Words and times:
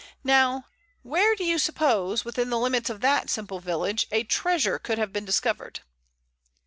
Now 0.23 0.65
where 1.03 1.35
do 1.35 1.43
you 1.43 1.59
suppose, 1.59 2.25
within 2.25 2.49
the 2.49 2.57
limits 2.57 2.89
of 2.89 3.01
that 3.01 3.29
simple 3.29 3.59
village, 3.59 4.07
a 4.11 4.23
treasure 4.23 4.79
could 4.79 4.97
have 4.97 5.13
been 5.13 5.25
discovered?" 5.25 5.81